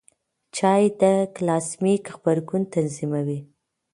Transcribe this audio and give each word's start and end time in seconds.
چای 0.55 0.83
د 0.99 1.01
ګلاسیمیک 1.35 2.03
غبرګون 2.15 2.63
تنظیموي. 2.73 3.39